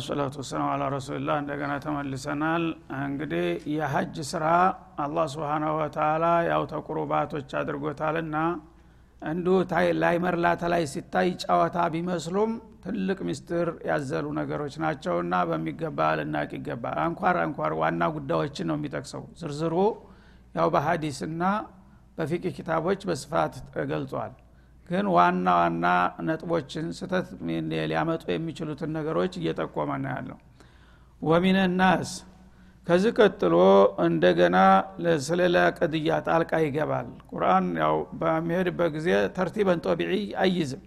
[0.00, 2.64] ወሰላቱ ወሰላም አላ ረሱልላህ እንደገና ተመልሰናል።
[3.00, 4.44] እንግዲህ የሀጅ ስራ
[5.04, 8.36] አላህ ስብሓናሁ ወተላ ያው ተቁሩባቶች አድርጎታልና
[9.22, 9.56] እንዲሁ
[9.98, 12.52] ላይ መርላተ ላይ ሲታይ ጨዋታ ቢመስሉም
[12.84, 19.74] ትልቅ ምስጢር ያዘሉ ነገሮች ናቸውና በሚገባ ልናቅ ይገባል። አንኳር አንኳር ዋና ጉዳዮችን ነው የሚጠቅሰው። ዝርዝሩ
[20.54, 21.42] ያው በሀዲስና
[22.18, 24.32] በፊቅ ኪታቦች በስፋት ተገልጿል
[24.90, 25.86] ግን ዋና ዋና
[26.26, 27.26] ነጥቦችን ስተት
[27.82, 30.38] ሊያመጡ የሚችሉትን ነገሮች እየጠቆመ ነው ያለው።
[31.80, 32.10] ናስ
[32.86, 33.56] ከዚህ ቀጥሎ
[34.04, 34.56] እንደገና
[35.26, 40.12] ስለላ ቅድያ ጣልቃ ይገባል። ቁርአን ያው በሚሄድበት ጊዜ ተርቲበን ጦቢዒ
[40.44, 40.82] አይዝም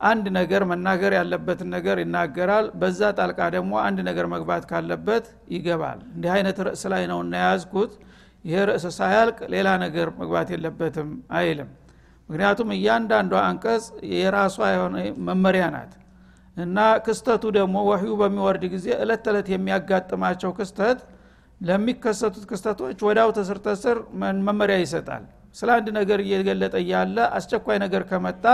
[0.00, 6.32] አንድ ነገር መናገር ያለበትን ነገር ይናገራል። በዛ ጣልቃ ደግሞ አንድ ነገር መግባት ካለበት ይገባል። እንዲህ
[6.36, 7.92] አይነት ርዕስ ላይ ነው እናያዝኩት
[8.44, 11.70] ይሄ ርዕስ ሳያልቅ ሌላ ነገር መግባት የለበትም አይልም
[12.28, 14.96] ምክንያቱም እያንዳንዷ አንቀጽ የራሷ የሆነ
[15.28, 15.92] መመሪያ ናት።
[16.56, 20.98] እና ክስተቱ ደግሞ ወህዩ በሚወርድ ጊዜ እለት ተዕለት የሚያጋጥማቸው ክስተት
[21.60, 23.98] ለሚከሰቱት ክስተቶች ወዳው ተስር ተስር
[24.46, 25.24] መመሪያ ይሰጣል።
[25.56, 28.44] ስለ አንድ ነገር እየገለጠ እያለ አስቸኳይ ነገር ከመጣ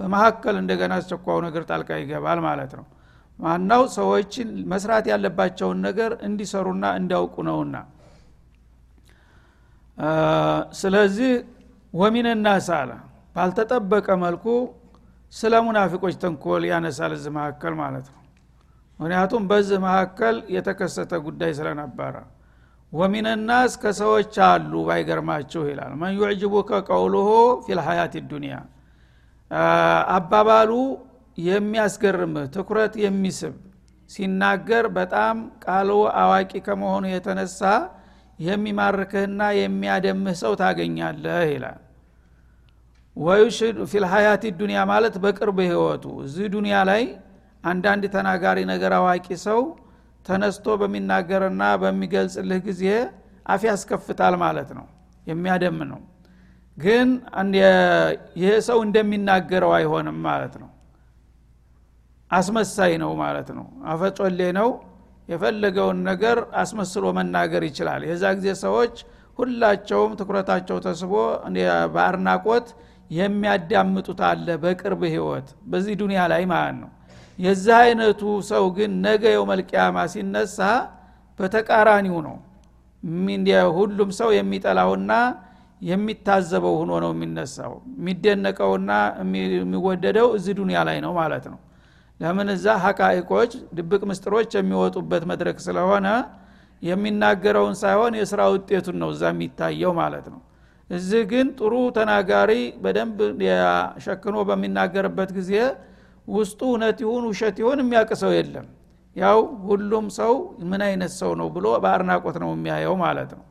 [0.00, 2.84] በመካከል እንደገና አስቸኳዩ ነገር ጣልቃ ይገባል ማለት ነው።
[3.38, 7.76] ማናው ሰዎችን መስራት ያለባቸውን ነገር እንዲሰሩና እንዲያውቁ ነውና።
[10.80, 11.32] ስለዚህ
[11.94, 12.90] ወሚን ናስ አለ።
[13.36, 14.44] ባልተጠበቀ መልኩ
[15.32, 18.20] ስለ ሙናፊቆች ተንኮል ያነሳል እዚህ መካከል ማለት ነው።
[18.98, 22.14] ምክንያቱም በዚህ መካከል የተከሰተ ጉዳይ ስለነበረ።
[22.92, 27.28] ወሚን ናስ ከሰዎች አሉ ባይገርማችሁ ይላል። መን ዩዕጅቡከ ቀውሉሁ
[27.66, 28.56] ፊልሀያት ዱኒያ
[30.16, 30.70] አባባሉ
[31.38, 33.54] የሚያስገርምህ ትኩረት የሚስብ
[34.10, 35.90] ሲናገር በጣም ቃሉ
[36.22, 37.60] አዋቂ ከመሆኑ የተነሳ
[38.38, 41.80] የሚማርክህና የሚያደምህ ሰው ታገኛለህ ይላል
[43.16, 47.02] ወዩሽድ ፊልሀያት ዱኒያ ማለት በቅርብ ህይወቱ። እዚህ ዱኒያ ላይ
[47.64, 49.60] አንዳንድ ተናጋሪ ነገር አዋቂ ሰው
[50.26, 52.82] ተነስቶ በሚናገርና በሚገልጽልህ ጊዜ
[53.46, 54.86] አፍ ያስከፍታል ማለት ነው።
[55.26, 56.00] የሚያደም ነው።
[56.76, 57.08] ግን
[58.36, 60.70] ይሄ ሰው እንደሚናገረው አይሆንም ማለት ነው።
[62.30, 64.70] አስመሳይ ነው ማለት ነው። አፈጮሌ ነው።
[65.28, 68.94] የፈለገውን ነገር አስመስሎ መናገር ይችላል። የዛ ጊዜ ሰዎች
[69.38, 71.12] ሁላቸውም ትኩረታቸው ተስቦ
[71.94, 72.66] በአድናቆት
[73.14, 76.90] የሚያዳምጡት አለ በቅርብ ህይወት በዚህ ዱኒያ ላይ ማለት ነው።
[77.38, 80.58] የዚህ አይነቱ ሰው ግን ነገ የው መልቅያማ ሲነሳ
[81.38, 82.36] በተቃራኒው ነው።
[83.76, 85.12] ሁሉም ሰው የሚጠላውና
[85.80, 88.90] የሚታዘበው ሆኖ ነው የሚነሳው። የሚደነቀውና
[89.60, 91.58] የሚወደደው እዚህ ዱኒያ ላይ ነው ማለት ነው።
[92.20, 96.06] ለምን እዛ ሀቃይቆች ድብቅ ምስጥሮች የሚወጡበት መድረክ ስለሆነ
[96.82, 100.40] የሚናገረውን ሳይሆን የስራ ውጤቱን ነው እዛ የሚታየው ማለት ነው
[100.90, 102.50] እዚህ ግን ጥሩ ተናጋሪ
[102.82, 103.18] በደንብ
[104.04, 105.52] ሸክኖ በሚናገርበት ጊዜ
[106.28, 108.66] ውስጡ እውነት ይሁን ውሸት ይሁን የሚያውቅ ሰው የለም።
[109.16, 110.32] ያው ሁሉም ሰው
[110.70, 113.44] ምን አይነት ሰው ነው ብሎ በአድናቆት ነው የሚያየው ማለት ነው።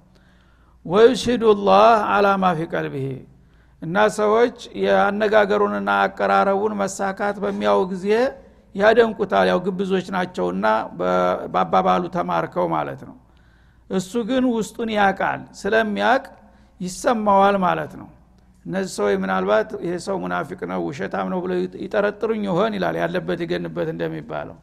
[0.86, 3.06] ወዩሽሂዱ ላህ አላ ማ ፊ ቀልብሄ
[3.82, 8.08] እና ሰዎች የአነጋገሩንና አቀራረቡን መሳካት በሚያው ጊዜ
[8.76, 10.66] ያደንቁታል። ያው ግብዞች ናቸውና
[11.54, 13.16] በአባባሉ ተማርከው ማለት ነው።
[13.90, 16.24] እሱ ግን ውስጡን ያቃል ስለሚያቅ
[16.80, 18.10] ይሰማዋል ማለት ነው።
[18.66, 23.88] እነዚህ ሰዎች ምናልባት ይሄ ሰው ሙናፊቅ ነው ውሸታም ነው ብለው ይጠረጥሩኝ ይሆን ይላል ያለበት ይገንበት
[23.94, 24.58] እንደሚባለው።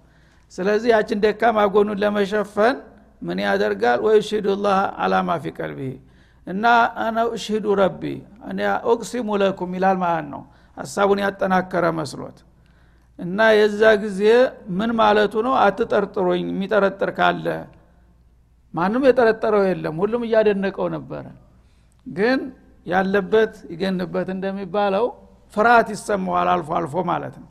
[0.52, 2.76] ስለዚህ ያችን ደካማ ጎኑን ለመሸፈን
[3.22, 3.98] ምን ያደርጋል?
[4.06, 5.96] ወይ ሽሂዱ ላህ አላማ ፊ ቀልቢህ
[6.46, 6.64] እና
[7.04, 8.02] አነ እሽሂዱ ረቢ
[8.90, 10.42] ኡቅሲሙ ለኩም ይላል ማለት ነው።
[10.76, 12.38] ሀሳቡን ያጠናከረ መስሎት።
[13.18, 14.20] እና የዛ ጊዜ
[14.78, 15.54] ምን ማለቱ ነው?
[15.64, 17.46] አትጠርጥሮኝ የሚጠረጥር ካለ።
[18.74, 21.24] ማንም የጠረጠረው የለም ሁሉም እያደነቀው ነበረ
[22.06, 22.40] ግን
[22.86, 25.06] ያለበት ይገንበት እንደሚባለው
[25.52, 27.48] ፍርሃት ይሰማዋል አልፎ አልፎ ማለት ነው።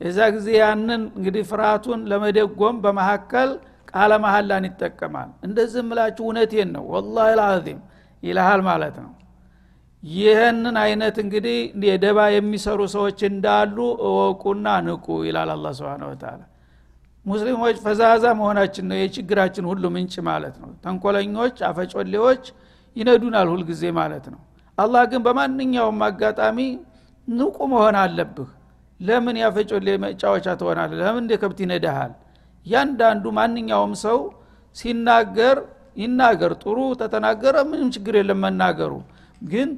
[0.00, 3.50] የዛ ጊዜ ያንን እንግዲህ ፍርሃቱን ለመደጎም በመካከል
[3.92, 7.80] ቃለ መሀላን ይጠቀማል። እንደዚህ ምላችሁ እውነቴን ነው ወላሂ ልአዚም
[8.22, 9.12] ይልሃል ማለት ነው።
[10.02, 11.58] ይህንን አይነት እንግዲህ
[11.88, 13.76] የደባ የሚሰሩ ሰዎች እንዳሉ
[14.08, 16.40] እወቁና ንቁ ይላል አላ ስብን ወተላ
[17.26, 22.44] ሙስሊሞች ፈዛዛ መሆናችን ነው የችግራችን ሁሉ ምንጭ ማለት ነው። ተንኮለኞች አፈጮሌዎች
[22.96, 24.40] ይነዱናል ሁልጊዜ ማለት ነው።
[24.78, 26.58] አላህ ግን በማንኛውም አጋጣሚ
[27.28, 28.50] ንቁ መሆን አለብህ።
[29.00, 32.12] ለምን ያፈጮሌ መጫወቻ ትሆናል ለምን እንደ ከብት ይነዳሃል?
[32.66, 34.18] ያንዳንዱ ማንኛውም ሰው
[34.76, 35.56] ሲናገር
[35.96, 38.92] ይናገር ጥሩ ተተናገረ ምንም ችግር የለም መናገሩ።
[39.42, 39.68] ግን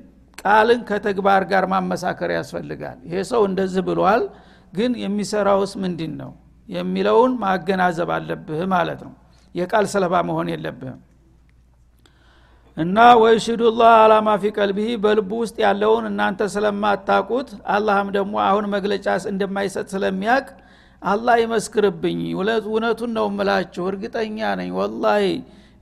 [0.42, 4.22] ቃልን ከተግባር ጋር ማመሳከር ያስፈልጋል። ይሄ ሰው እንደዚህ ብሏል
[4.72, 6.30] ግን የሚሰራውስ ምንድን ነው?
[6.68, 9.12] የሚለውን ማገናዘብ አለብህ ማለት ነው።
[9.54, 10.98] የቃል ሰለባ መሆን የለብህም
[12.76, 19.06] እና ወይሽዱ ላህ አላማ ፊ ቀልቢህ በልቡ ውስጥ ያለውን እናንተ ስለማታቁት አላህም ደግሞ አሁን መግለጫ
[19.30, 20.46] እንደማይሰጥ ስለሚያቅ
[21.02, 22.18] አላህ ይመስክርብኝ።
[22.66, 25.24] እውነቱን ነው ምላችሁ እርግጠኛ ነኝ። ወላሂ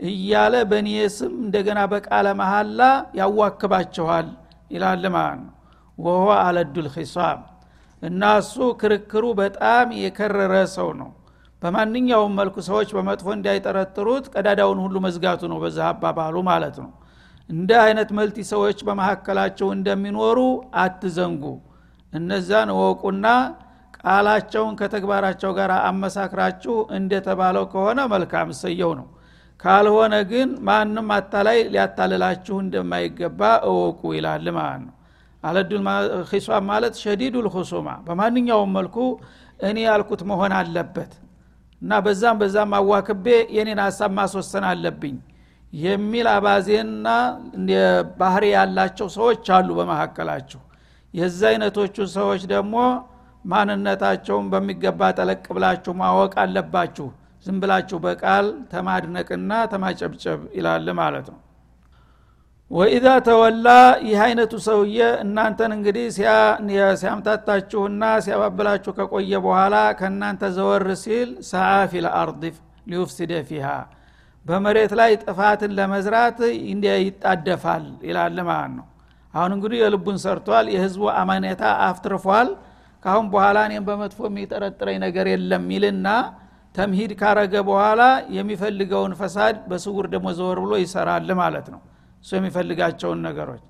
[0.00, 2.81] እያለ በእኔ ስም እንደገና በቃለ መሐላ
[3.20, 4.29] ያዋክባችኋል
[4.70, 5.52] ይላል ማለት ነው።
[5.99, 7.40] ወሆ አለዱል ኺሳም።
[8.02, 11.11] እና እሱ ክርክሩ በጣም የከረረ ሰው ነው
[11.64, 16.90] በማንኛውም መልኩ ሰዎች በመጥፎ እንዳይጠረጥሩት ቀዳዳውን ሁሉ መዝጋቱ ነው በዛ አባባሉ ማለት ነው።
[17.49, 20.38] እንደ አይነት መልቲ ሰዎች በመካከላቸው እንደሚኖሩ
[20.82, 21.44] አትዘንጉ።
[22.12, 23.26] እነዛን እወቁና
[24.00, 29.06] ቃላቸውን ከተግባራቸው ጋር አመሳክራችሁ እንደተባለው ከሆነ መልካም እሰየው ነው።
[29.64, 33.40] ካልሆነ ግን ማንም አታላይ ሊያታልላችሁ እንደማይገባ
[33.70, 34.94] እወቁ ይላል ማለት ነው።
[35.43, 35.82] አለዱል
[36.69, 38.96] ማለት ሸዲዱል ሁሱማ በማንኛውም መልኩ
[39.61, 41.12] እኔ ያልኩት መሆን አለበት
[41.85, 43.27] እና በዛም በዛም አዋክቤ
[43.57, 45.17] የኔን ሀሳብ ማስወሰን አለብኝ
[45.73, 47.09] የሚል አባዜና
[48.21, 50.61] ባህሪ ያላቸው ሰዎች አሉ በመካከላችሁ
[51.15, 52.77] የዛ አይነቶቹ ሰዎች ደግሞ
[53.45, 57.09] ማንነታቸውን በሚገባ ጠለቅ ብላችሁ ማወቅ አለባችሁ።
[57.47, 61.41] ዝም ብላችሁ በቃል ተማድነቅና ተማጨብጨብ ይላል ማለት ነው
[62.70, 63.69] ወኢዛ ተወላ
[64.06, 66.06] ይህ አይነቱ ሰውዬ እናንተን እንግዲህ
[67.00, 72.43] ሲያምታታችሁና ሲያባብላችሁ ከቆየ በኋላ ከእናንተ ዘወር ሲል ሰዓ ፊል አርድ
[72.90, 73.66] ሊዩፍሲደ ፊሃ
[74.46, 76.38] በመሬት ላይ ጥፋትን ለመዝራት
[77.05, 78.87] ይጣደፋል ይላል ማለት ነው።
[79.34, 82.49] አሁን እንግዲህ የልቡን ሰርቷል የህዝቡ አማኔታ አፍትርፏል።
[83.02, 86.08] ካሁን በኋላ እኔም በመጥፎ የሚጠረጥረኝ ነገር የለም ይልና
[86.75, 88.02] ተምሂድ ካረገ በኋላ
[88.37, 91.81] የሚፈልገውን ፈሳድ በስውር ደግሞ ዘወር ብሎ ይሰራል ማለት ነው
[92.25, 93.62] እሱ የሚፈልጋቸውን ነገሮች።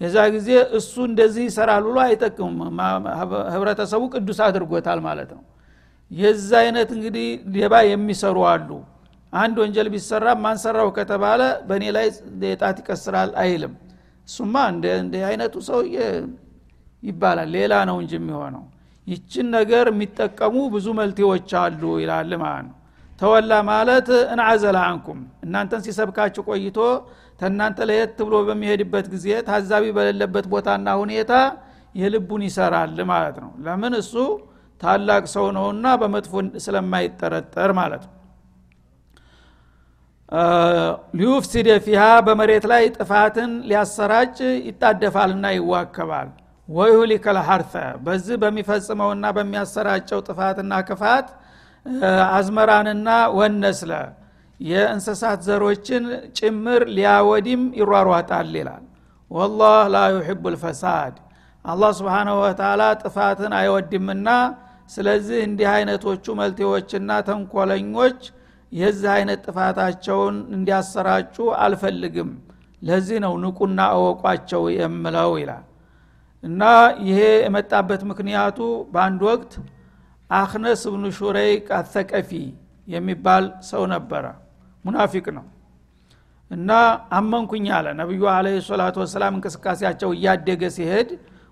[0.00, 0.48] የዛ ጊዜ
[0.78, 2.78] እሱ እንደዚህ ይሰራል ብሎ አይጠቅምም።
[3.52, 5.42] ህብረተሰቡ ቅዱስ አድርጎታል ማለት ነው።
[6.10, 8.68] የዛ አይነት እንግዲህ ሌባ የሚሰሩ አሉ።
[9.32, 12.06] አንድ ወንጀል ቢሰራ ማንሰራው ከተባለ በእኔ ላይ
[12.60, 13.74] ጣት ይቀስራል አይልም።
[14.28, 14.84] እሱማ እንደ
[15.28, 15.96] አይነቱ ሰውዬ
[17.02, 18.64] ይባላል። ሌላ ነው እንጂ የሚሆነው።
[19.06, 22.74] ይችን ነገር የሚጠቀሙ ብዙ መልቴዎች አሉ ይላል ማለት ነው
[23.18, 26.78] ተወላ ማለት እንዓዘላ አንኩም። እናንተን ሲሰብካችሁ ቆይቶ
[27.40, 31.32] ተናንተ ለየት ብሎ በሚሄድበት ጊዜ ታዛቢ በሌለበት ቦታና ሁኔታ
[31.94, 33.94] የልቡን ይሰራል ማለት ነው። ለምን?
[34.02, 34.14] እሱ
[34.80, 36.32] ታላቅ ሰው ነውና በመጥፎ
[36.64, 38.12] ስለማይጠረጠር ማለት ነው።
[41.18, 44.36] ሊዩፍሲደ ፊሃ በመሬት ላይ ጥፋትን ሊያሰራጭ
[44.68, 46.28] ይጣደፋልና ይዋከባል።
[46.68, 47.74] ወይሁሊከ ለሐርተ
[48.06, 51.28] በዚህ በሚፈጽመውና በሚያሰራጨው ጥፋትና ክፋት
[52.30, 53.92] አዝመራንና ወነስለ
[54.60, 56.04] የእንስሳት ዘሮችን
[56.38, 58.84] ጭምር ሊያወዲም ይሯሯጣል ይላል።
[59.30, 61.14] ወላህ ላ ዩሕቡ ልፈሳድ
[61.64, 64.28] አላህ ስብሓናሁ ወተላ ጥፋትን አይወድምና
[64.90, 68.18] ስለዚህ እንዲህ አይነቶቹ መልቴዎችና ተንኮለኞች
[68.72, 72.30] የዚህ አይነት ጥፋታቸውን እንዲያሰራጩ አልፈልግም።
[72.82, 75.64] ለዚህ ነው ንቁና እወቋቸው የምለው ይላል።
[76.44, 76.62] እና
[77.06, 78.58] ይሄ የመጣበት ምክንያቱ
[78.92, 79.52] በአንድ ወቅት
[80.30, 82.30] አክነስ ብኑ ሹረይቅ አተቀፊ
[82.88, 84.24] የሚባል ሰው ነበረ።
[84.84, 85.44] ሙናፊቅ ነው።
[86.50, 86.70] እና
[87.16, 91.08] አመንኩኝ አለ። ነቢዩ አለ ሰላቱ ወሰላም እንቅስቃሴያቸው እያደገ ሲሄድ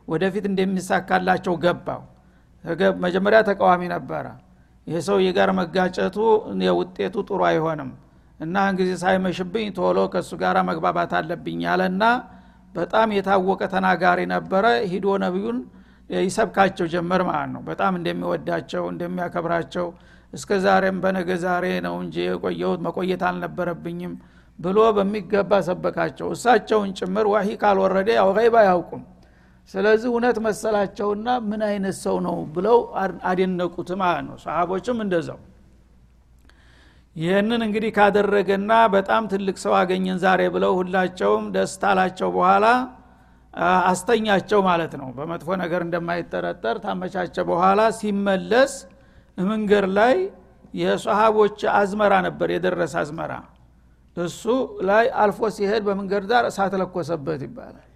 [0.08, 2.02] ወደፊት እንደሚሳካላቸው ገባው።
[3.04, 4.26] መጀመሪያ ተቃዋሚ ነበረ።
[4.86, 6.16] ይህ ሰው የጋር መጋጨቱ
[6.78, 7.90] ውጤቱ ጥሩ አይሆንም
[8.40, 12.04] እና ጊዜ ሳይመሽብኝ ቶሎ ከእሱ ጋር መግባባት አለብኝ ያለና
[12.74, 15.58] በጣም የታወቀ ተናጋሪ ነበረ። ሂዶ ነቢዩን
[16.10, 19.86] ይሰብካቸው ጀመር ማለት ነው። በጣም እንደሚወዳቸው እንደሚያከብራቸው
[20.32, 24.14] እስከ ዛሬም በነገ ዛሬ ነው እንጂ የቆየሁት መቆየት አልነበረብኝም
[24.58, 29.02] ብሎ በሚገባ ሰበካቸው። እሳቸውን ጭምር ዋሂ ካልወረደ ያው ገይብ አያውቁም።
[29.74, 32.78] ስለዚህ እውነት መሰላቸውና ምን አይነት ሰው ነው ብለው
[33.30, 35.38] አደነቁት ማለት ነው። ሰሃቦችም እንደዛው።
[37.16, 42.66] ይህንን እንግዲህ ካደረገና በጣም ትልቅ ሰው አገኘን ዛሬ ብለው ሁላቸውም ደስታ አላቸው በኋላ
[43.84, 48.72] አስተኛቸው ማለት ነው። በመጥፎ ነገር እንደማይጠረጠር ታመቻቸ በኋላ ሲመለስ
[49.38, 50.16] መንገድ ላይ
[50.74, 53.32] የሰሃቦች አዝመራ ነበር የደረሰ አዝመራ።
[54.16, 54.42] እሱ
[54.88, 57.88] ላይ አልፎ ሲሄድ በመንገድ ዳር እሳት ለኮሰበት ይባላል።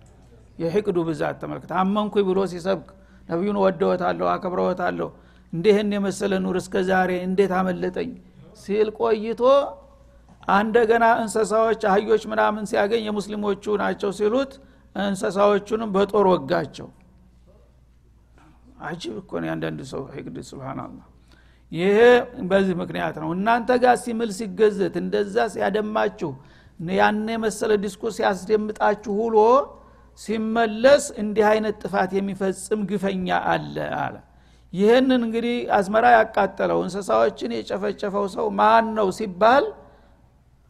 [0.59, 2.89] የሕቅዱ ብዛት ተመልክተ አመንኩኝ ብሎ ሲሰብክ
[3.29, 5.09] ነቢዩን ወደወታለሁ አከብረወታለሁ
[5.53, 8.11] እንዲህን የመሰለ ኑር እስከ ዛሬ እንዴት አመለጠኝ?
[8.61, 9.43] ሲል ቆይቶ
[10.55, 14.53] እንደገና እንሰሳዎች አህዮች ምናምን ሲያገኝ የሙስሊሞቹ ናቸው ሲሉት
[14.97, 16.89] እንሰሳዎቹንም በጦር ወጋቸው።
[18.83, 21.07] አጅብ እኮ ነው ያንዳንድ ሰው حقد حسبنا الله
[21.73, 21.97] ይሄ
[22.51, 26.31] በዚህ ምክንያት ነው። እናንተ ጋር ሲምል ሲገዘት እንደዛ ሲያደማችሁ
[26.95, 29.37] ያን የመሰለ ዲስኩር ሲያስደምጣችሁ ሁሎ
[30.21, 34.15] ሲመለስ እንዲህ አይነት ጥፋት የሚፈጽም ግፈኛ አለ አለ።
[34.73, 39.67] ይህንን እንግዲህ አዝመራ ያቃጠለው እንስሳዎችን የጨፈጨፈው ሰው ማን ነው ሲባል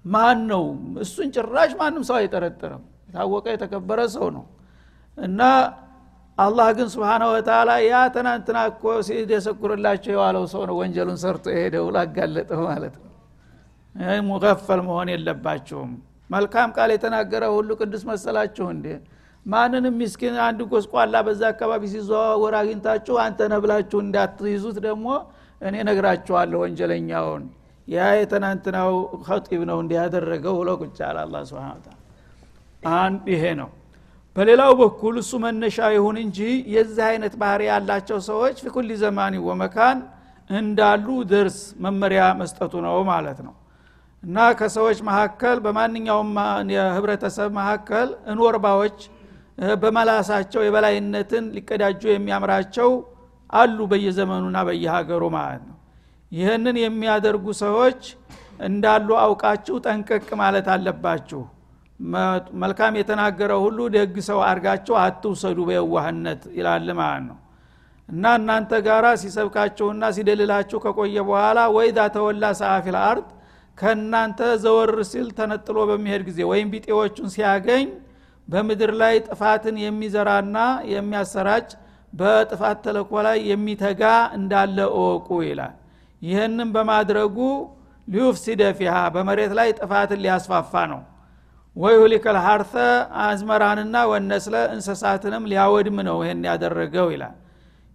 [0.04, 0.64] ማን ነው?
[1.02, 4.44] እሱን ጭራሽ ማንም ሰው አይጠረጥርም የታወቀ የተከበረ ሰው ነው።
[5.18, 5.40] እና
[6.38, 12.60] አላህ ግን ስብሓነ ወተላ ያ ትናንትና እኮ ሲደሰኩርላቸው የዋለው ሰው ነው ወንጀሉን ሰርቶ የሄደው ላጋለጠው
[12.68, 13.12] ማለት ነው።
[13.94, 15.90] ይህ ሙገፈል መሆን የለባችሁም
[16.30, 18.86] መልካም ቃል የተናገረ ሁሉ ቅዱስ መሰላችሁ እንዴ?
[19.46, 25.06] ማንንም ሚስኪን አንድ ጎስቋላ በዛ አካባቢ ሲዘዋወር አግኝታችሁ አንተ ነብላችሁ እንዳትይዙት ደግሞ
[25.60, 27.44] እኔ ነግራችኋለሁ ወንጀለኛውን።
[27.88, 28.92] ያ የትናንትናው
[29.26, 30.70] ኸጢብ ነው እንዲያደረገው ብሎ
[31.06, 31.96] አለ አላ ስብን
[32.82, 33.70] አንድ ይሄ ነው።
[34.36, 36.38] በሌላው በኩል እሱ መነሻ ይሁን እንጂ
[36.74, 39.98] የዚህ አይነት ባህሪ ያላቸው ሰዎች ፊኩል ዘማኒ ወመካን
[40.50, 43.54] እንዳሉ ደርስ መመሪያ መስጠቱ ነው ማለት ነው።
[44.22, 46.30] እና ከሰዎች መካከል በማንኛውም
[46.74, 48.98] የህብረተሰብ መካከል እንወርባዎች
[49.82, 52.90] በመላሳቸው የበላይነትን ሊቀዳጁ የሚያምራቸው
[53.52, 55.76] አሉ በየዘመኑና በየሀገሩ ማለት ነው።
[56.32, 58.00] ይህንን የሚያደርጉ ሰዎች
[58.60, 61.42] እንዳሉ አውቃችሁ ጠንቀቅ ማለት አለባችሁ
[62.60, 67.38] መልካም የተናገረ ሁሉ ደግ ሰው አድርጋችሁ አትውሰዱ በየዋህነት ይላል ማለት ነው።
[68.08, 73.26] እና እናንተ ጋራ ሲሰብካችሁና ሲደልላችሁ ከቆየ በኋላ ወይዳ ተወላ ሰአፊል አርድ
[73.78, 77.84] ከእናንተ ዘወር ሲል ተነጥሎ በሚሄድ ጊዜ ወይም ቢጤዎቹን ሲያገኝ
[78.48, 80.56] በምድር ላይ ጥፋትን የሚዘራና
[80.92, 81.68] የሚያሰራጭ
[82.12, 84.02] በጥፋት ተለኮ ላይ የሚተጋ
[84.38, 85.74] እንዳለ እወቁ ይላል።
[86.22, 87.36] ይህንም በማድረጉ
[88.08, 91.00] ሊዩፍሲደ ፊሃ በመሬት ላይ ጥፋትን ሊያስፋፋ ነው
[91.78, 92.72] ወይሁሊከል ሀርተ
[93.24, 97.36] አዝመራንና ወነስለ እንስሳትንም ሊያወድም ነው ይህን ያደረገው ይላል።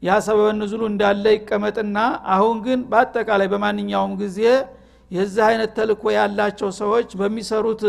[0.02, 1.98] ያ ሰበበ ንዙሉ እንዳለ ይቀመጥና
[2.34, 4.40] አሁን ግን በአጠቃላይ በማንኛውም ጊዜ
[5.12, 7.82] የዚህ አይነት ተልኮ ያላቸው ሰዎች በሚሰሩት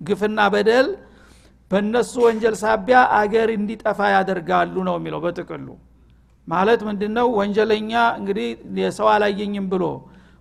[0.00, 0.88] ግፍና በደል
[1.70, 5.68] በእነሱ ወንጀል ሳቢያ አገር እንዲጠፋ ያደርጋሉ ነው የሚለው በጥቅሉ።
[6.48, 7.26] ማለት ምንድነው?
[7.38, 7.90] ወንጀለኛ
[8.20, 8.48] እንግዲህ
[8.80, 9.84] የሰው አላየኝም ብሎ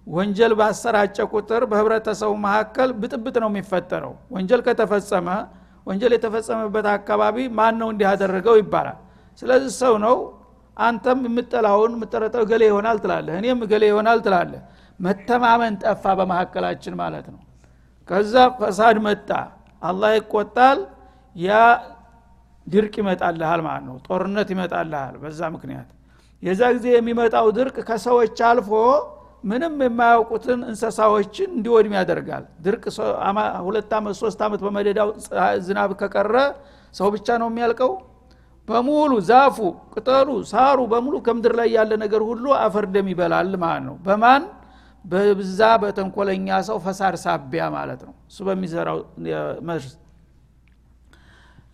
[0.08, 5.27] ወንጀል ባሰራጨ ቁጥር በህብረተሰቡ መካከል ብጥብጥ ነው የሚፈጠረው። ወንጀል ከተፈጸመ
[5.88, 8.98] ወንጀል የተፈጸመበት አካባቢ ማን ነው እንዲህ ያደረገው ይባላል።
[9.39, 10.15] ስለዚህ ሰው ነው
[10.77, 14.62] አንተም የምጠላውን የምጠረጠው ገሌ ይሆናል ትላለህ እኔም ገሌ ይሆናል ትላለህ።
[15.00, 17.39] መተማመን ጠፋ በመካከላችን ማለት ነው።
[18.10, 19.29] ከዛ ፈሳድ መጣ
[19.81, 20.79] አላህ ይቆጣል
[21.36, 21.51] ያ
[22.67, 25.89] ድርቅ ይመጣልሃል ማለት ነው። ጦርነት ይመጣልሃል በዛ ምክንያት።
[26.43, 28.70] የዛ ጊዜ የሚመጣው ድርቅ ከሰዎች አልፎ
[29.43, 32.83] ምንም የማያውቁትን እንስሳዎችን እንዲወድም ያደርጋል። ድርቅ
[33.65, 35.10] ሁለት ዓመት ሶስት ዓመት በመደዳው
[35.65, 36.36] ዝናብ ከቀረ
[36.95, 37.91] ሰው ብቻ ነው የሚያልቀው?
[38.67, 39.57] በሙሉ ዛፉ
[39.93, 44.43] ቅጠሉ ሳሩ በሙሉ ከምድር ላይ ያለ ነገር ሁሉ አፈር ደም ይበላል ማለት ነው። በማን?
[45.05, 48.98] በብዛ በተንኮለኛ ሰው ፈሳድ ሳቢያ ማለት ነው። እሱ በሚሰራው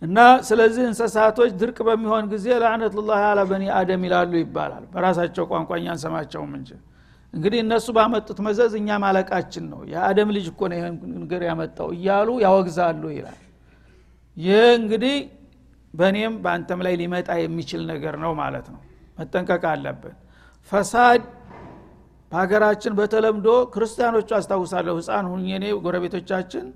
[0.02, 5.86] እና ስለዚህ እንስሳቶች ድርቅ በሚሆን ጊዜ ለአነትላህ አላ በኒ አደም ይላሉ ይባላል። በራሳቸው ቋንቋ እኛ
[5.94, 6.70] አንሰማቸውም እንጂ
[7.34, 10.78] እንግዲህ እነሱ ባመጡት መዘዝ እኛ ማለቃችን ነው። የአደም ልጅ እኮ ነው
[11.16, 13.40] ነገር ያመጣው እያሉ ያወግዛሉ ይላል።
[14.36, 15.16] ይህ እንግዲህ
[15.94, 18.80] በእኔም በአንተም ላይ ሊመጣ የሚችል ነገር ነው ማለት ነው።
[19.18, 20.16] መጠንቀቅ አለብን።
[20.72, 21.22] ፈሳድ
[22.32, 26.66] በሀገራችን በተለምዶ ክርስቲያኖቹ አስታውሳለሁ። ህፃን ሁኜኔ ጎረቤቶቻችን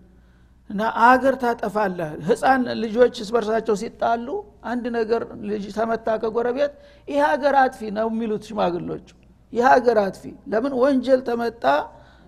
[0.71, 4.27] እና አገር ታጠፋለህ። ህፃን ልጆች ስበርሳቸው ሲጣሉ
[4.65, 6.73] አንድ ነገር ልጅ ተመታ ከጎረቤት
[7.09, 9.09] ይህ ሀገር አጥፊ ነው የሚሉት ሽማግሎቹ
[9.53, 11.65] ይህ ሀገር አጥፊ። ለምን ወንጀል ተመጣ?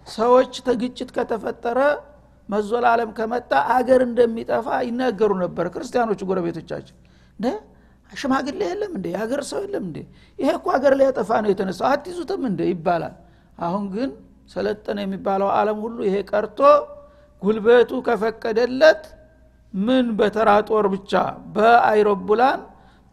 [0.07, 1.79] ሰዎች ግጭት ከተፈጠረ
[2.49, 6.97] መዞላለም ከመጣ አገር እንደሚጠፋ ይናገሩ ነበር ክርስቲያኖቹ ጎረቤቶቻችን።
[8.11, 9.07] ሽማግሌ የለም እንዴ?
[9.15, 9.99] የሀገር ሰው የለም እንዴ?
[10.39, 12.61] ይሄ እኮ ሀገር ላይ ያጠፋ ነው የተነሳው። አትይዙትም እንዴ?
[12.73, 13.15] ይባላል።
[13.59, 14.11] አሁን ግን
[14.55, 16.61] ሰለጠነ የሚባለው አለም ሁሉ ይሄ ቀርቶ
[17.43, 19.03] ጉልበቱ ከፈቀደለት
[19.75, 21.13] ምን በተራ ጦር ብቻ?
[21.55, 22.61] በአይሮፕላን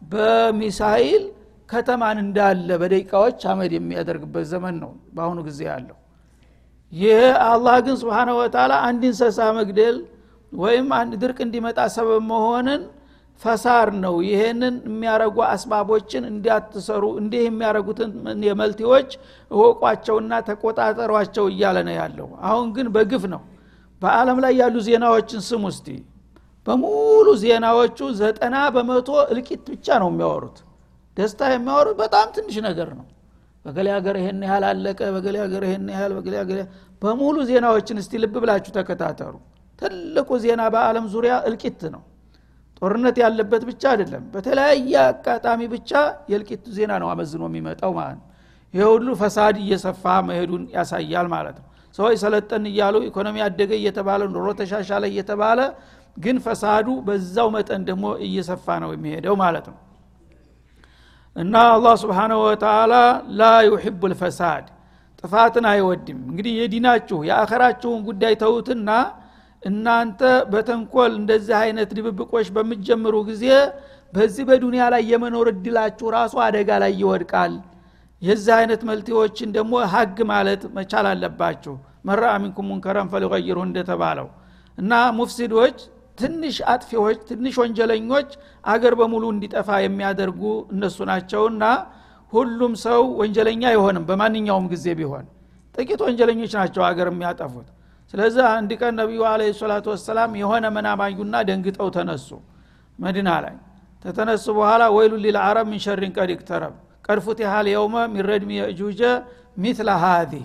[0.02, 1.24] በሚሳይል
[1.72, 5.98] ከተማን እንዳለ በደቂቃዎች አመድ የሚያደርግበት ዘመን ነው በአሁኑ ጊዜ ያለው።
[6.92, 9.98] ይህ አላህ ግን ስብሓነ ወተላ አንድ እንሰሳ መግደል
[10.52, 12.82] ወይም አንድ ድርቅ እንዲመጣ ሰበብ መሆንን
[13.42, 18.10] ፈሳር ነው። ይሄንን የሚያረጉ አስባቦችን እንዲያትሰሩ እንዲህ የሚያረጉትን
[18.48, 19.08] የመልቲዎች
[19.50, 23.42] እወቋቸውና ተቆጣጠሯቸው እያለ ነው ያለው። አሁን ግን በግፍ ነው።
[24.02, 25.88] በአለም ላይ ያሉ ዜናዎችን ስም ውስቲ
[26.66, 30.58] በሙሉ ዜናዎቹ ዘጠና በመቶ እልቂት ብቻ ነው የሚያወሩት
[31.16, 33.06] ደስታ የሚያወሩት በጣም ትንሽ ነገር ነው።
[33.64, 36.58] በገሌ ሀገር ይሄን ያህል አለቀ በገሌ ሀገር ይሄን ያህል በገሌ ሀገር
[37.02, 39.34] በሙሉ ዜናዎችን እስቲ ልብ ብላችሁ ተከታተሉ።
[39.82, 42.02] ትልቁ ዜና በአለም ዙሪያ እልቂት ነው።
[42.82, 45.90] ጦርነት ያለበት ብቻ አይደለም በተለያየ አጋጣሚ ብቻ
[46.30, 48.26] የእልቂት ዜና ነው አመዝኖ የሚመጣው ማለት ነው።
[48.74, 54.46] ይህ ሁሉ ፈሳድ እየሰፋ መሄዱን ያሳያል ማለት ነው። ሰዎች ሰለጠን እያሉ ኢኮኖሚ አደገ እየተባለ ኑሮ
[54.60, 55.60] ተሻሻለ እየተባለ
[56.16, 59.76] ግን ፈሳዱ በዛው መጠን ደግሞ እየሰፋ ነው የሚሄደው ማለት ነው
[61.36, 62.94] እና አላህ ስብሓንሁ ወተላ
[63.38, 64.64] ላ ዩሕቡ ልፈሳድ
[65.24, 68.90] ጥፋትን አይወድም። እንግዲህ የዲናችሁ የአኸራችሁን ጉዳይ ተዉትና
[69.62, 70.20] እናንተ
[70.52, 73.44] በተንኮል እንደዚህ አይነት ድብብቆች በምትጀምሩ ጊዜ
[74.12, 77.52] በዚህ በዱንያ ላይ የመኖር እድላችሁ ራሱ አደጋ ላይ ይወድቃል።
[78.22, 81.74] የዚህ አይነት መልቴዎችን ደግሞ ሀግ ማለት መቻል አለባችሁ።
[82.08, 84.28] መራ ሚንኩም ሙንከረን ፈሊቀይሩ እንደተባለው
[84.78, 85.78] እና ሙፍሲዶች
[86.18, 88.30] ትንሽ አጥፊዎች ትንሽ ወንጀለኞች
[88.64, 90.42] አገር በሙሉ እንዲጠፋ የሚያደርጉ
[90.74, 91.64] እነሱ ናቸውና
[92.32, 95.24] ሁሉም ሰው ወንጀለኛ አይሆንም በማንኛውም ጊዜ ቢሆን።
[95.74, 97.68] ጥቂት ወንጀለኞች ናቸው አገር የሚያጠፉት።
[98.14, 102.28] ስለዚህ አንድ ቀን ነቢዩ አለ ሰላቱ ወሰላም የሆነ መናማዩና ደንግጠው ተነሱ
[102.98, 103.54] መዲና ላይ።
[104.04, 109.02] ተተነሱ በኋላ ወይሉ ሊልአረብ ምን ሸሪን ቀድ ይቅተረብ ቀድ ፉቲሃ ልየውመ ሚን ረድሚ የእጁጀ
[109.62, 110.44] ሚትለ ሃዚህ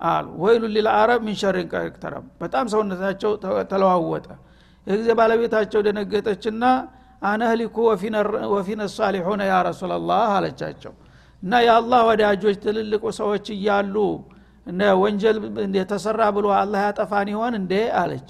[0.00, 3.32] አሉ። ወይሉ ሊልአረብ ምን ሸሪን ቀድ ይቅተረብ በጣም ሰውነታቸው
[3.72, 4.26] ተለዋወጠ
[4.86, 6.64] የጊዜ ባለቤታቸው ደነገጠችና
[7.22, 7.76] አነህሊኩ
[8.54, 10.92] ወፊነ ሳሊሑነ ያ ረሱላላህ አለቻቸው።
[11.42, 13.94] እና የአላህ ወዳጆች ትልልቁ ሰዎች እያሉ
[15.02, 15.36] ወንጀል
[15.78, 18.28] የተሰራ ብሎ አላህ ያጠፋን ይሆን እንዴ አለች።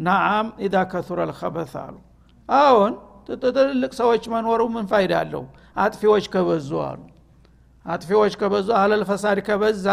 [0.00, 1.94] ናአም ኢዛ ከቱረ ልከበት አሉ።
[2.48, 2.92] አሁን
[3.46, 5.44] ትልልቅ ሰዎች መኖሩ ምን ፋይዳ አለው?
[5.76, 7.00] አጥፊዎች ከበዙ አሉ።
[7.84, 9.86] አጥፊዎች ከበዙ አህለል ፈሳድ ከበዛ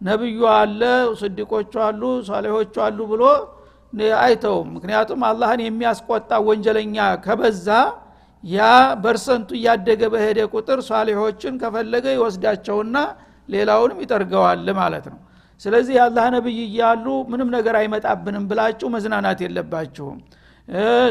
[0.00, 0.80] ነብዩ አለ
[1.20, 3.22] ስዲቆቹ አሉ ሳሌሆቹ አሉ ብሎ
[4.20, 7.68] አይተውም። ምክንያቱም አላህን የሚያስቆጣ ወንጀለኛ ከበዛ
[8.44, 8.62] ያ
[9.02, 12.96] በርሰንቱ እያደገ በሄደ ቁጥር ሷሊሖችን ከፈለገ ይወስዳቸውና
[13.48, 15.18] ሌላውንም ይጠርገዋል ማለት ነው።
[15.60, 20.18] ስለዚህ የአላህ ነብይ እያሉ ምንም ነገር አይመጣብንም ብላችሁ መዝናናት የለባችሁም።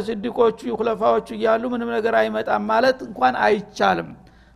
[0.06, 4.10] ስዲቆቹ ኩለፋዎቹ እያሉ ምንም ነገር አይመጣም ማለት እንኳን አይቻልም።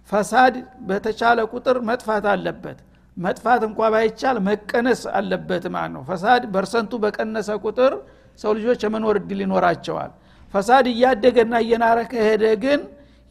[0.10, 0.56] ፈሳድ
[0.90, 2.78] በተቻለ ቁጥር መጥፋት አለበት።
[3.18, 7.94] መጥፋት እንኳ ባይቻል መቀነስ አለበት ማለት ነው። ፈሳድ በርሰንቱ በቀነሰ ቁጥር
[8.40, 10.12] ሰው ልጆች የመኖር እድል ይኖራቸዋል።
[10.54, 12.82] ፈሳድ እያደገና እየናረ ከሄደ ግን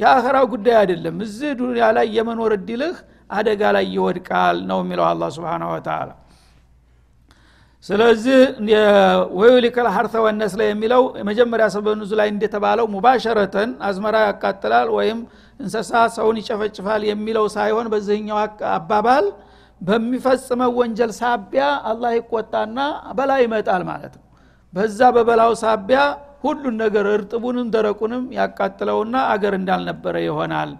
[0.01, 2.97] የአኸራው ጉዳይ አይደለም። እዚህ ዱኒያ ላይ የመኖር እድልህ
[3.31, 6.11] አደጋ ላይ ይወድቃል ነው የሚለው አላ ስብን ወተላ
[7.85, 8.39] ስለዚህ
[9.39, 15.19] ወዩሊከል ሀርተ ወነስለ የሚለው የመጀመሪያ ሰበብ ላይ እንደተባለው ሙባሸረተን አዝመራ ያቃጥላል ወይም
[15.61, 18.39] እንሰሳ ሰውን ይጨፈጭፋል የሚለው ሳይሆን በዚህኛው
[18.73, 19.27] አባባል
[19.81, 22.79] በሚፈጽመው ወንጀል ሳቢያ አላህ ይቆጣና
[23.19, 24.26] በላ ይመጣል ማለት ነው
[24.77, 26.01] በዛ በበላው ሳቢያ
[26.43, 30.73] ሁሉን ነገር እርጥቡንም ደረቁንም ያቃጥለውና አገር እንዳልነበረ ይሆናል።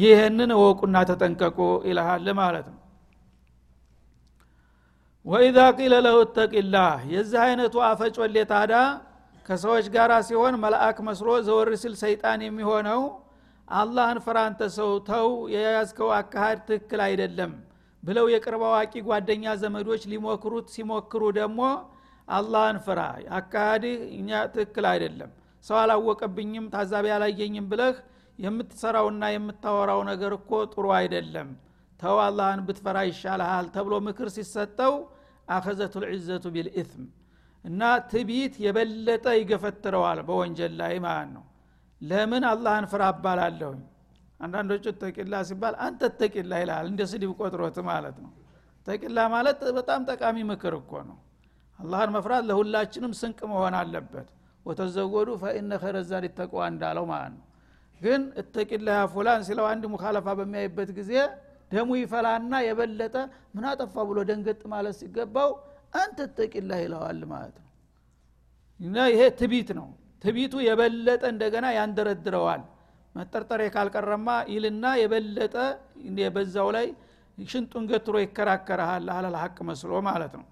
[0.00, 2.78] ይህንን እወቁና ተጠንቀቁ ይልሃል ማለት ነው።
[5.26, 6.18] ወኢዛ ቂለ ለሁ
[7.12, 8.72] የዚህ አይነቱ አፈጮሌ ታዳ
[9.46, 13.02] ከሰዎች ጋር ሲሆን መልአክ መስሎ ዘወር ሲል ሰይጣን የሚሆነው
[13.68, 17.52] አላህን ፍራንተ ሰው ተው የያዝከው አካሃድ ትክክል አይደለም
[18.02, 21.60] ብለው የቅርብ አዋቂ ጓደኛ ዘመዶች ሊሞክሩት ሲሞክሩ ደግሞ
[22.32, 23.00] አላህን ፍራ።
[23.38, 25.30] አካሃድህ እኛ ትክክል አይደለም።
[25.64, 27.96] ሰው አላወቀብኝም ታዛቢ አላየኝም ብለህ
[28.38, 31.48] የምትሰራውና የምታወራው ነገር እኮ ጥሩ አይደለም።
[32.00, 34.94] ተው አላህን ብትፈራ ይሻልሃል ተብሎ ምክር ሲሰጠው
[35.48, 37.04] አኸዘቱ ልዕዘቱ ቢልኢትም
[37.64, 41.44] እና ትቢት የበለጠ ይገፈትረዋል በወንጀል ላይ ማለት ነው።
[42.00, 43.82] ለምን አላህን ፍራ አባላለሁኝ
[44.40, 48.32] አንዳንዶቹ ተቂላ ሲባል አንተ ተቂላ ይልሃል እንደ ስድብ ቆጥሮት ማለት ነው።
[48.86, 51.18] ተቂላ ማለት በጣም ጠቃሚ ምክር እኮ ነው
[51.82, 54.28] አላህን መፍራት ለሁላችንም ስንቅ መሆን አለበት።
[54.66, 55.96] ወተዘወዱ ፈኢነ ኸይረ
[56.38, 57.46] ተቅዋ እንዳለው ማለት ነው።
[58.00, 61.12] ግን እተቂላ ያ ፉላን ሲለው አንድ ሙካለፋ በሚያይበት ጊዜ
[61.72, 63.14] ደሙ ይፈላና የበለጠ
[63.54, 65.50] ምን አጠፋ ብሎ ደንገጥ ማለት ሲገባው
[65.94, 67.68] አንተ ተቂላ ይለዋል ማለት ነው።
[68.80, 69.88] እና ይሄ ትቢት ነው።
[70.24, 72.62] ትቢቱ የበለጠ እንደገና ያንደረድረዋል።
[73.14, 75.54] መጠርጠሬ ካልቀረማ ይልና የበለጠ
[76.34, 76.86] በዛው ላይ
[77.38, 80.46] ሽንጡን ገትሮ ይከራከረሃል አለል ሀቅ መስሎ ማለት ነው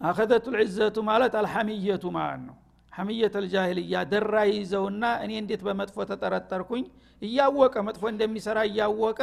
[0.00, 2.56] አኸዘቱ ልዕዘቱ ማለት አልሐሚየቱ ማለት ነው።
[2.92, 6.84] ሐሚየት አልጃሂልያ ደራ ይዘውና እኔ እንዴት በመጥፎ ተጠረጠርኩኝ?
[7.22, 9.20] እያወቀ መጥፎ እንደሚሰራ እያወቀ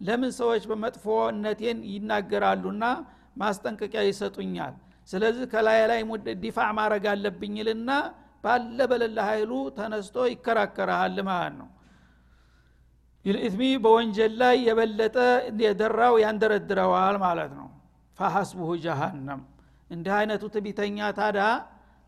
[0.00, 2.84] ለምን ሰዎች በመጥፎነቴን ይናገራሉና
[3.36, 4.74] ማስጠንቀቂያ ይሰጡኛል?
[5.08, 6.00] ስለዚህ ከላይ ላይ
[6.42, 7.90] ዲፋዕ ማድረግ አለብኝልና
[8.44, 11.68] ባለ በለለ ኃይሉ ተነስቶ ይከራከረሃል ማለት ነው።
[13.24, 15.16] ቢልኢትሚ በወንጀል ላይ የበለጠ
[15.62, 17.68] የደራው ያንደረድረዋል ማለት ነው።
[18.18, 19.40] ፈሐስቡሁ ጀሃነም
[19.90, 21.40] እንዲህ አይነቱ ትቢተኛ ታዳ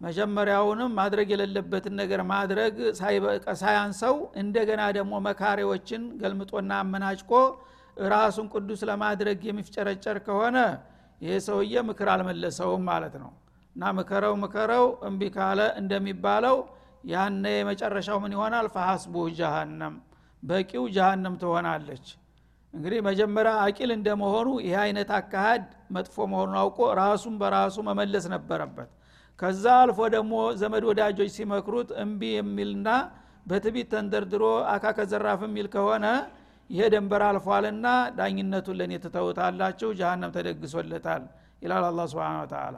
[0.01, 2.75] መጀመሪያውንም ማድረግ የሌለበትን ነገር ማድረግ
[3.61, 7.33] ሳያንሰው እንደገና ደግሞ መካሪዎችን ገልምጦና አመናጭቆ
[7.97, 10.59] ራሱን ቅዱስ ለማድረግ የሚፍጨረጨር ከሆነ
[11.21, 13.31] ይሄ ሰውዬ ምክር አልመለሰውም ማለት ነው።
[13.77, 16.57] እና ምከረው ምከረው እምቢ ካለ እንደሚባለው
[17.11, 18.67] ያነ የመጨረሻው ምን ይሆናል?
[18.75, 19.95] ፈሐስቡ ጀሃነም
[20.43, 22.07] በቂው ጀሃነም ትሆናለች
[22.75, 25.63] እንግዲህ መጀመሪያ አቂል እንደመሆኑ ይህ አይነት አካሃድ
[25.97, 28.91] መጥፎ መሆኑን አውቆ ራሱን በራሱ መመለስ ነበረበት።
[29.39, 32.89] ከዛ አልፎ ደግሞ ዘመድ ወዳጆች ሲመክሩት እምቢ የሚልና
[33.47, 36.07] በትቢት ተንደርድሮ አካከ ዘራፍ የሚል ከሆነ
[36.71, 37.87] ይሄ ደንበር አልፏልና
[38.19, 41.23] ዳኝነቱን ለእኔ ትተውታላችሁ ጀሃነም ተደግሶለታል
[41.63, 42.77] ይላል አላ ስብን ተላ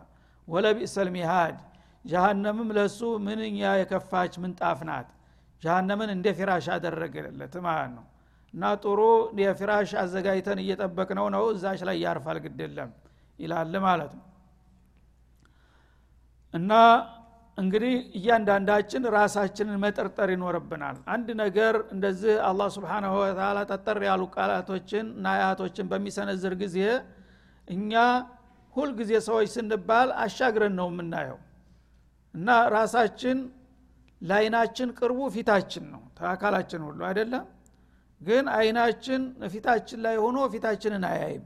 [0.48, 1.57] ወለቢእሰል ሚሃድ
[2.05, 5.09] ጀሃነምም ለሱ ምንኛ የከፋች ምንጣፍ ናት።
[5.62, 8.05] ጃሃነምን እንደ ፊራሽ አደረገለት ማለት ነው
[8.54, 9.00] እና ጥሩ
[9.40, 12.90] የፊራሽ አዘጋጅተን እየጠበቅ ነው ነው እዛች ላይ ያርፋል ግድለም
[13.38, 14.24] ይላል ማለት ነው።
[16.54, 16.72] እና
[17.58, 25.26] እንግዲህ እያንዳንዳችን ራሳችንን መጠርጠር ይኖርብናል። አንድ ነገር እንደዚህ አላህ ስብሓናሁ ወተላ ጠጠር ያሉ ቃላቶችን እና
[25.36, 26.78] አያቶችን በሚሰነዝር ጊዜ
[27.68, 27.92] እኛ
[28.76, 31.38] ሁልጊዜ ሰዎች ስንባል አሻግረን ነው የምናየው።
[32.34, 33.38] እና ራሳችን
[34.20, 37.44] ለአይናችን ቅርቡ ፊታችን ነው ከአካላችን ሁሉ አይደለም
[38.20, 41.44] ግን አይናችን ፊታችን ላይ ሆኖ ፊታችንን አያይም።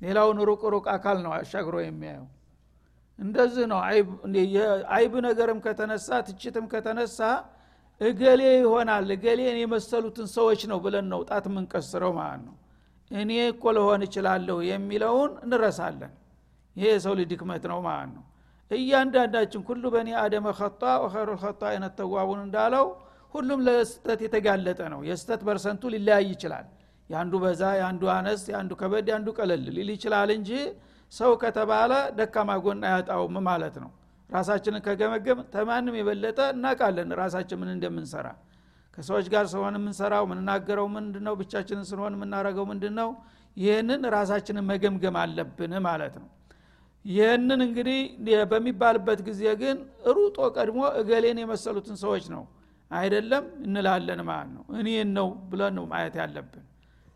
[0.00, 2.28] ሌላውን ሩቅ ሩቅ አካል ነው አሻግሮ የሚያየው።
[3.18, 3.80] እንደዚህ ነው።
[4.94, 7.18] አይብ ነገርም ከተነሳ ትችትም ከተነሳ
[8.00, 12.56] እገሌ ይሆናል እገሌን የመሰሉትን ሰዎች ነው ብለን ነው ጣት የምንቀስረው ማለት ነው።
[13.10, 16.12] እኔ እኮ ለሆን እችላለሁ የሚለውን እንረሳለን።
[16.76, 18.24] ይሄ የሰው ልጅ ድክመት ነው ማለት ነው።
[18.70, 22.86] እያንዳንዳችን ኩሉ በኒ አደመ ከጣ ወኸይሩ ልከጣ አይነት ተዋቡን እንዳለው
[23.34, 26.66] ሁሉም ለስተት የተጋለጠ ነው። የስተት በርሰንቱ ሊለያይ ይችላል።
[27.10, 30.50] የአንዱ በዛ የአንዱ አነስ የአንዱ ከበድ የአንዱ ቀለል ሊል ይችላል እንጂ
[31.12, 33.90] ሰው ከተባለ ደካማ ጎን አያጣውም ማለት ነው።
[34.30, 38.28] ራሳችንን ከገመገም ተማንም የበለጠ እናቃለን ራሳችን ምን እንደምንሰራ።
[38.96, 43.10] ከሰዎች ጋር ስሆን የምንሰራው ምንናገረው ምንድን ነው ብቻችንን ስንሆን የምናረገው ምንድን ነው
[43.56, 46.28] ይህንን ራሳችንን መገምገም አለብን ማለት ነው።
[47.04, 48.00] ይህንን እንግዲህ
[48.50, 49.78] በሚባልበት ጊዜ ግን
[50.16, 52.42] ሩጦ ቀድሞ እገሌን የመሰሉትን ሰዎች ነው
[52.92, 56.64] አይደለም እንላለን ማለት ነው። እኔን ነው ብለን ነው ማየት ያለብን።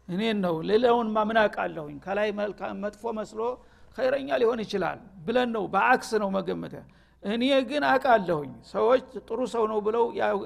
[0.09, 2.29] እኔን ነው ሌላውን ማምን አቃለሁኝ ከላይ
[2.83, 3.41] መጥፎ መስሎ
[3.97, 6.75] ኸይረኛ ሊሆን ይችላል ብለን ነው በአክስ ነው መገመተ
[7.23, 10.05] እኔ ግን አቃለሁኝ ሰዎች ጥሩ ሰው ነው ብለው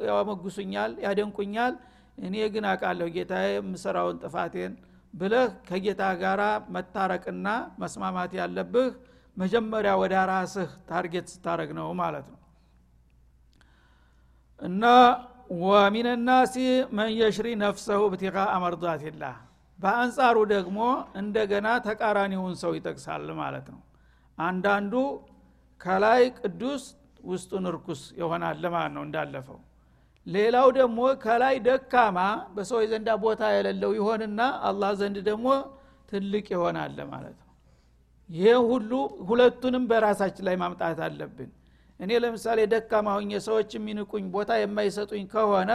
[0.08, 1.74] ያመጉሱኛል ያደንቁኛል።
[2.18, 4.72] እኔ ግን አቃለሁ ጌታ የምሰራውን ጥፋቴን
[5.14, 6.40] ብለህ ከጌታ ጋር
[6.74, 7.46] መታረቅና
[7.82, 8.90] መስማማት ያለብህ
[9.36, 12.38] መጀመሪያ ወደ ራስህ target ስታረግ ነው ማለት ነው
[14.60, 14.84] እና
[15.62, 16.54] ومن الناس
[16.96, 19.36] من يشري نفسه ابتغاء مرضات الله
[19.78, 20.78] በአንጻሩ ደግሞ
[21.20, 23.80] እንደገና ተቃራኒውን ሰው ይጠቅሳል ማለት ነው።
[24.38, 24.94] አንዳንዱ
[25.80, 26.82] ከላይ ቅዱስ
[27.24, 29.58] ውስጡን እርኩስ ይሆናል ማለት ነው እንዳለፈው።
[30.26, 32.18] ሌላው ደግሞ ከላይ ደካማ
[32.54, 35.46] በሰዎች ዘንዳ ቦታ የሌለው ይሆንና አላህ ዘንድ ደግሞ
[36.10, 37.54] ትልቅ ይሆናል ማለት ነው።
[38.28, 38.90] ይህ ሁሉ
[39.28, 41.50] ሁለቱንም በራሳችን ላይ ማምጣት አለብን
[42.00, 45.72] እኔ ለምሳሌ ደካማ ሁኝ ሰዎች የሚንቁኝ ቦታ የማይሰጡኝ ከሆነ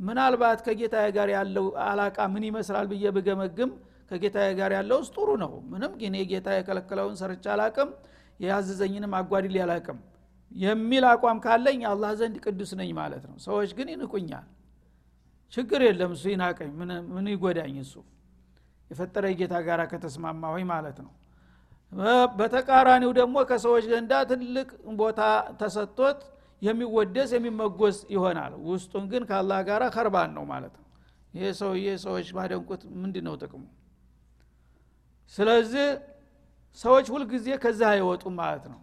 [0.00, 3.70] ምናልባት ከጌታ ጋር ያለው አላቃ ምን ይመስላል ብዬ ብገመግም
[4.10, 7.90] ከጌታ ጋር ያለው ውስጥ ጥሩ ነው። ምንም ግን ጌታ የከለከለውን ሰርቻ አላቅም
[8.40, 9.98] የያዘዘኝንም አጓድል አላቅም
[10.52, 14.46] የሚል አቋም ካለኝ አላህ ዘንድ ቅዱስ ነኝ ማለት ነው። ሰዎች ግን ይንቁኛል።
[15.52, 16.70] ችግር የለም እሱ ይናቀኝ።
[17.10, 17.94] ምን ይጎዳኝ እሱ?
[18.90, 21.12] የፈጠረ ጌታ ጋር ከተስማማ ሆይ ማለት ነው
[22.38, 24.68] በተቃራኒው ደግሞ ከሰዎች ዘንዳ ትልቅ
[25.00, 25.20] ቦታ
[25.60, 26.18] ተሰጥቶት
[26.62, 30.84] የሚወደስ የሚመጎስ ይሆናል። ውስጡን ግን ከአላህ ጋር ከርባን ነው ማለት ነው።
[31.34, 33.62] ይሄ ሰውዬ ሰዎች ማደንቁት ምንድ ነው ጥቅሙ?
[35.34, 35.86] ስለዚህ
[36.78, 38.80] ሰዎች ሁልጊዜ ከዚህ አይወጡም ማለት ነው።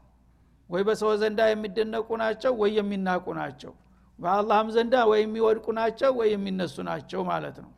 [0.70, 3.74] ወይ በሰው ዘንዳ የሚደነቁ ናቸው ወይ የሚናቁ ናቸው።
[4.20, 7.72] በአላህም ዘንዳ ወይ የሚወድቁ ናቸው ወይ የሚነሱ ናቸው ማለት ነው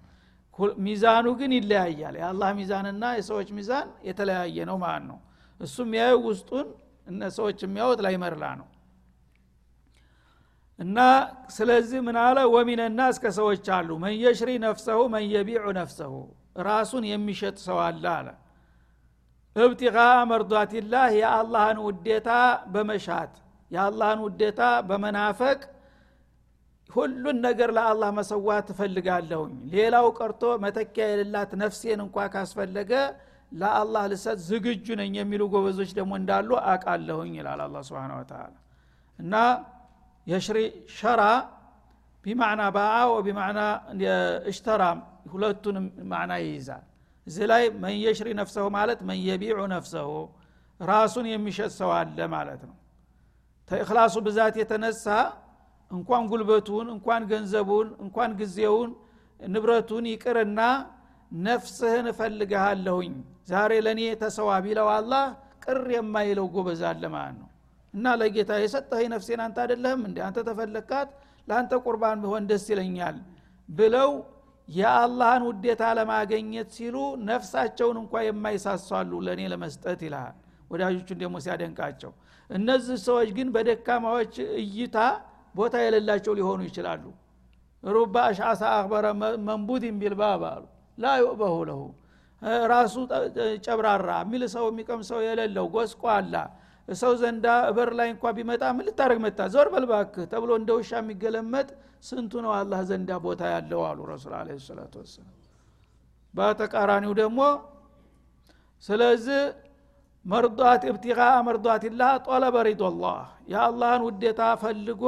[0.83, 5.17] ሚዛኑ ግን ይለያያል። የአላህ ሚዛንና የሰዎች ሚዛን የተለያየ ነው ማለት ነው።
[5.61, 6.67] እሱ የሚያየው ውስጡን
[7.35, 8.67] ሰዎች የሚያወት ላይ መርላ ነው።
[10.79, 10.97] እና
[11.49, 12.37] ስለዚህ ምን አለ?
[12.53, 16.13] ወሚነና እስከ ሰዎች አሉ። መየሽሪ ነፍሰሁ መየቢዑ ነፍሰሁ
[16.61, 18.27] ራሱን የሚሸጥ ሰው አለ አለ።
[19.55, 19.97] እብቲቃ
[20.31, 22.29] መርዷትላህ የአላህን ውዴታ
[22.73, 23.33] በመሻት
[23.71, 25.59] የአላህን ውዴታ በመናፈቅ
[26.89, 32.91] ሁሉን ነገር ለአላህ መሰዋት ትፈልጋለሁኝ ሌላው ቀርቶ መተኪያ የሌላት ነፍሴን እንኳ ካስፈለገ
[33.51, 38.53] ለአላህ ልሰጥ ዝግጁ ነኝ የሚሉ ጎበዞች ደግሞ እንዳሉ አቃለሁኝ ይላል አላ ስብን ወተላ
[39.19, 39.33] እና
[40.27, 40.59] የሽሪ
[40.97, 41.21] ሸራ
[42.25, 43.61] ቢማዕና ባአ ወቢማዕና
[44.51, 44.83] እሽተራ
[45.33, 46.83] ሁለቱንም ማዕና ይይዛል።
[47.27, 50.09] እዚህ ላይ መን የሽሪ ነፍሰሁ ማለት መን የቢዑ ነፍሰሁ
[50.79, 52.75] ራሱን የሚሸጥ ሰው አለ ማለት ነው።
[53.69, 55.05] ተእክላሱ ብዛት የተነሳ
[55.95, 58.91] እንኳን ጉልበቱን እንኳን ገንዘቡን እንኳን ጊዜውን
[59.39, 60.61] ንብረቱን ይቅርና
[61.31, 63.13] ነፍስህን እፈልግሃለሁኝ።
[63.47, 65.25] ዛሬ ለእኔ ተሰዋ ቢለው አላህ
[65.65, 67.49] ቅር የማይለው ጎበዝ አለ ማለት ነው።
[67.93, 71.09] እና ለጌታ የሰጠኸኝ ነፍሴን አንተ አደለህም እንዲ አንተ ተፈለግካት
[71.47, 73.17] ለአንተ ቁርባን ቢሆን ደስ ይለኛል
[73.69, 74.11] ብለው
[74.69, 76.95] የአላህን ውዴታ ለማገኘት ሲሉ
[77.29, 80.35] ነፍሳቸውን እንኳ የማይሳሷሉ ለእኔ ለመስጠት ይልሃል።
[80.71, 82.11] ወዳጆቹን ደግሞ ሲያደንቃቸው።
[82.49, 84.97] እነዚህ ሰዎች ግን በደካማዎች እይታ
[85.55, 87.03] ቦታ የሌላቸው ሊሆኑ ይችላሉ።
[87.83, 89.05] ሩባ አሽዓሳ አክበረ
[89.47, 90.63] መንቡድን ቢልባብ አሉ።
[90.97, 91.81] ላ ዩዕበሁ ለሁ።
[92.71, 92.93] ራሱ
[93.65, 96.35] ጨብራራ። የሚል ሰው የሚቀም ሰው የሌለው ጎስቋላ።
[96.87, 99.39] ሰው ዘንዳ እበር ላይ እንኳ ቢመጣ ምን ልታደረግ መጣ?
[99.53, 101.67] ዞር በልባክህ ተብሎ እንደ ውሻ የሚገለመጥ
[102.07, 105.31] ስንቱ ነው አላህ ዘንዳ ቦታ ያለው አሉ ረሱል አለ ሰላቱ ወሰላም።
[106.33, 107.39] በተቃራኒው ደግሞ
[108.83, 109.41] ስለዚህ
[110.25, 113.19] መርዷት እብቲቃ መርዷትላህ ጦለበ ሪዶላህ።
[113.51, 115.03] የአላህን ውዴታ ፈልጎ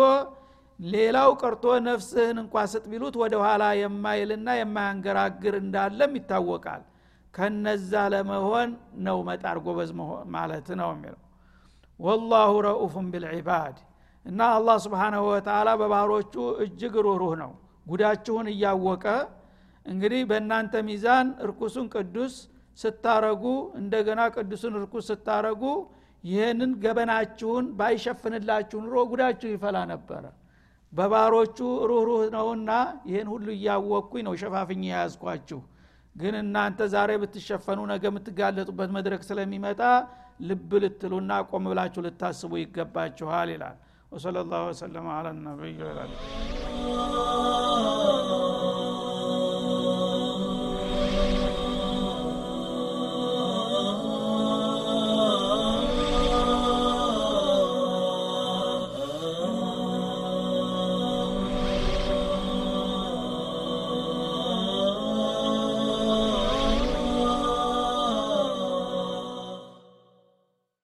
[0.79, 6.83] ሌላው ቀርቶ ነፍስህን እንኳ ስጥ ቢሉት ወደ ኋላ የማይልና የማያንገራግር እንዳለም ይታወቃል።
[7.33, 8.69] ከነዛ ለመሆን
[9.05, 9.91] ነው መጣር ጎበዝ
[10.35, 11.21] ማለት ነው የሚለው።
[11.99, 13.77] ወላሁ ረኡፉን ቢልዒባድ
[14.25, 17.51] እና አላህ ስብሓናሁ ወተላ በባህሮቹ እጅግ ሩህሩህ ነው።
[17.85, 19.05] ጉዳችሁን እያወቀ
[19.85, 22.33] እንግዲህ በእናንተ ሚዛን እርኩሱን ቅዱስ
[22.77, 23.43] ስታረጉ
[23.79, 25.63] እንደገና ቅዱስን እርኩስ ስታረጉ
[26.23, 30.23] ይህንን ገበናችሁን ባይሸፍንላችሁ ኑሮ ጉዳችሁ ይፈላ ነበረ
[30.93, 31.57] በባሮቹ
[31.89, 32.69] ሩህሩህ ነውና
[33.09, 35.59] ይህን ሁሉ እያወቅኩኝ ነው ሸፋፍኝ የያዝኳችሁ።
[36.15, 39.81] ግን እናንተ ዛሬ ብትሸፈኑ ነገ የምትጋለጡበት መድረክ ስለሚመጣ
[40.41, 43.77] ልብ ልትሉና ቆም ብላችሁ ልታስቡ ይገባችኋል ይላል።
[44.11, 45.75] ወሰለ ላሁ ወሰለም አላ ነቢይ